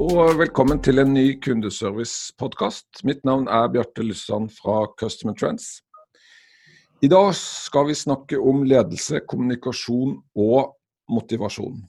[0.00, 3.02] og velkommen til en ny kundeservice-podkast.
[3.04, 5.82] Mitt navn er Bjarte Lyssand fra Customer Trends.
[7.02, 10.72] I dag skal vi snakke om ledelse, kommunikasjon og
[11.12, 11.82] motivasjon.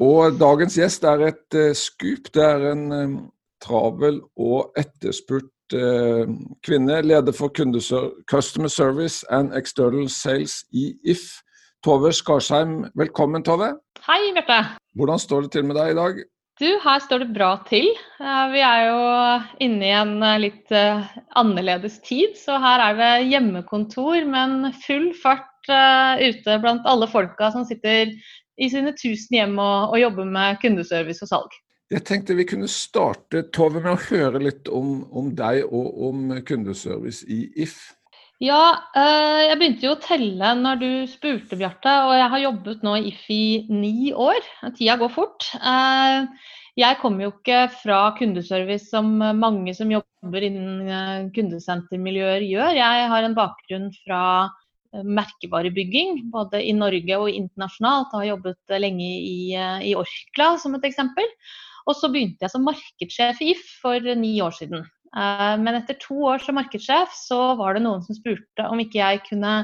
[0.00, 2.32] Og dagens gjest er et uh, skup.
[2.34, 3.14] Det er en um,
[3.62, 6.24] travel og etterspurt uh,
[6.66, 6.98] kvinne.
[7.04, 11.28] Leder for Customer Service and External Sales i If.
[11.84, 13.76] Tove Skarsheim, velkommen Tove.
[14.08, 14.60] Hei, Bjarte.
[14.98, 16.22] Hvordan står det til med deg i dag?
[16.60, 17.86] Du, her står det bra til.
[18.20, 18.96] Vi er jo
[19.64, 21.06] inne i en eh, litt eh,
[21.40, 27.48] annerledes tid, så her er det hjemmekontor, men full fart eh, ute blant alle folka
[27.54, 28.12] som sitter
[28.60, 31.56] i sine tusen hjem og, og jobber med kundeservice og salg.
[31.90, 36.28] Jeg tenkte vi kunne starte Tove, med å høre litt om, om deg og om
[36.44, 37.80] kundeservice i If.
[38.40, 41.92] Ja, eh, jeg begynte jo å telle når du spurte, Bjarte.
[42.06, 44.38] Og jeg har jobbet nå i If i ni år.
[44.78, 45.50] Tida går fort.
[45.60, 46.24] Eh,
[46.80, 52.78] jeg kommer jo ikke fra kundeservice som mange som jobber innen eh, kundesentermiljøer gjør.
[52.80, 54.22] Jeg har en bakgrunn fra
[54.90, 58.14] merkevarebygging, både i Norge og internasjonalt.
[58.14, 59.52] Jeg har jobbet lenge i,
[59.84, 61.28] i Orkla, som et eksempel.
[61.84, 64.88] Og så begynte jeg som markedssjef i If for ni år siden.
[65.16, 69.00] Eh, men etter to år som markedssjef så var det noen som spurte om ikke
[69.00, 69.54] jeg kunne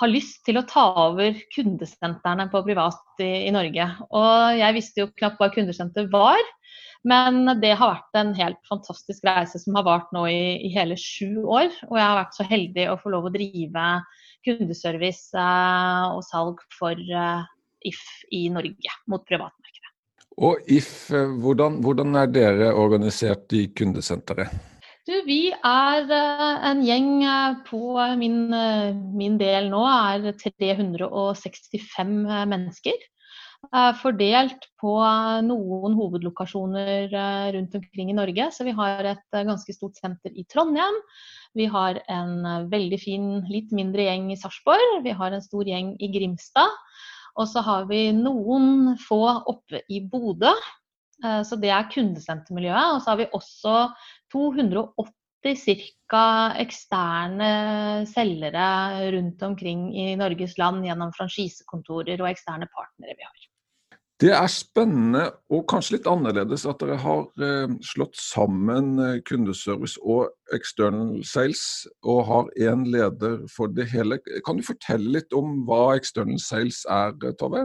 [0.00, 3.86] ha lyst til å ta over kundesentrene på privat i, i Norge.
[4.12, 6.40] Og jeg visste jo knapt hva kundesenter var,
[7.08, 10.98] men det har vært en helt fantastisk reise som har vart nå i, i hele
[11.00, 11.72] sju år.
[11.88, 13.86] Og jeg har vært så heldig å få lov å drive
[14.44, 17.48] kundeservice eh, og salg for eh,
[17.88, 18.00] If
[18.36, 19.94] i Norge mot privatmarkedet.
[20.44, 24.52] Og If, hvordan, hvordan er dere organisert i kundesenteret?
[25.26, 27.80] Vi er eh, en gjeng eh, på
[28.20, 32.12] min, eh, min, del nå er 365
[32.50, 33.08] mennesker.
[34.00, 34.92] Fordelt på
[35.44, 37.12] noen hovedlokasjoner
[37.52, 38.46] rundt omkring i Norge.
[38.56, 40.96] Så vi har et ganske stort senter i Trondheim.
[41.52, 45.04] Vi har en veldig fin, litt mindre gjeng i Sarpsborg.
[45.04, 46.72] Vi har en stor gjeng i Grimstad.
[47.36, 49.20] Og så har vi noen få
[49.52, 50.56] oppe i Bodø.
[51.20, 52.94] Så det er kundesentermiljøet.
[52.94, 53.74] Og så har vi også
[54.32, 55.12] 280
[56.10, 56.24] ca.
[56.60, 57.50] eksterne
[58.08, 63.46] selgere rundt omkring i Norges land gjennom franchisekontorer og eksterne partnere vi har.
[64.20, 69.96] Det er spennende og kanskje litt annerledes at dere har eh, slått sammen eh, kundeservice
[70.04, 71.62] og external sales
[72.04, 74.18] og har én leder for det hele.
[74.44, 77.64] Kan du fortelle litt om hva external sales er, Tove?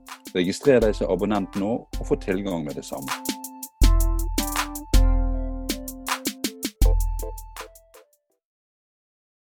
[0.31, 3.30] Registrer deg som abonnent nå og få tilgang med det samme.